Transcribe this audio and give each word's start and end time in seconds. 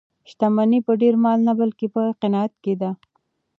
شتمني 0.29 0.79
په 0.87 0.93
ډېر 1.01 1.15
مال 1.23 1.39
نه 1.47 1.53
بلکې 1.59 1.85
په 1.95 2.01
قناعت 2.21 2.53
کې 2.63 2.73
ده. 2.81 2.91